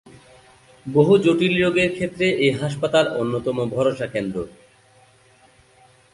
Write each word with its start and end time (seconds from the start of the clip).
বহু 0.85 1.13
জটিল 1.17 1.53
রোগের 1.63 1.89
ক্ষেত্রে 1.93 2.25
এই 2.45 2.51
হাসপাতাল 2.61 3.05
অন্যতম 3.21 3.57
ভরসা 3.75 4.07
কেন্দ্র। 4.07 4.37